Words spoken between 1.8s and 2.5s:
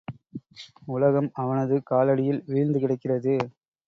காலடியில்